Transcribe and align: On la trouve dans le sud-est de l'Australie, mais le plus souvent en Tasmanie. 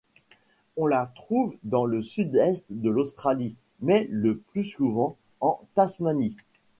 On 0.77 0.87
la 0.87 1.05
trouve 1.05 1.53
dans 1.61 1.85
le 1.85 2.01
sud-est 2.01 2.65
de 2.71 2.89
l'Australie, 2.89 3.55
mais 3.81 4.07
le 4.09 4.35
plus 4.35 4.63
souvent 4.63 5.15
en 5.41 5.61
Tasmanie. 5.75 6.35